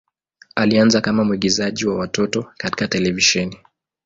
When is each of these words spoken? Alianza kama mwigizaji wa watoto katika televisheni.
Alianza 0.55 1.01
kama 1.01 1.23
mwigizaji 1.23 1.85
wa 1.85 1.95
watoto 1.95 2.51
katika 2.57 2.87
televisheni. 2.87 3.57